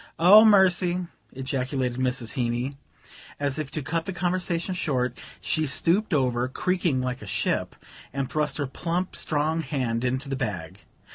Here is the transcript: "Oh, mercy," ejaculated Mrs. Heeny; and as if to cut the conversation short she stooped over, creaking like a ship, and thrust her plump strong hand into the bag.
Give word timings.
"Oh, 0.17 0.43
mercy," 0.43 1.05
ejaculated 1.31 1.99
Mrs. 1.99 2.31
Heeny; 2.33 2.65
and 2.71 2.75
as 3.39 3.59
if 3.59 3.69
to 3.69 3.83
cut 3.83 4.07
the 4.07 4.11
conversation 4.11 4.73
short 4.73 5.15
she 5.39 5.67
stooped 5.67 6.11
over, 6.11 6.47
creaking 6.47 7.01
like 7.01 7.21
a 7.21 7.27
ship, 7.27 7.75
and 8.11 8.27
thrust 8.27 8.57
her 8.57 8.65
plump 8.65 9.15
strong 9.15 9.61
hand 9.61 10.03
into 10.03 10.27
the 10.27 10.35
bag. 10.35 10.79